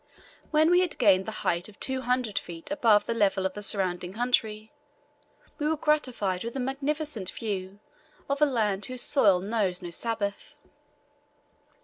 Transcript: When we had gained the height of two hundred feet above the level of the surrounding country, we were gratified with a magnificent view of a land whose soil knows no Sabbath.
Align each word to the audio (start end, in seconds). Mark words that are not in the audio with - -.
When 0.49 0.71
we 0.71 0.79
had 0.81 0.97
gained 0.97 1.27
the 1.27 1.31
height 1.45 1.69
of 1.69 1.79
two 1.79 2.01
hundred 2.01 2.39
feet 2.39 2.71
above 2.71 3.05
the 3.05 3.13
level 3.13 3.45
of 3.45 3.53
the 3.53 3.61
surrounding 3.61 4.13
country, 4.13 4.71
we 5.59 5.67
were 5.67 5.77
gratified 5.77 6.43
with 6.43 6.55
a 6.55 6.59
magnificent 6.59 7.29
view 7.29 7.77
of 8.27 8.41
a 8.41 8.47
land 8.47 8.85
whose 8.85 9.03
soil 9.03 9.39
knows 9.41 9.83
no 9.83 9.91
Sabbath. 9.91 10.55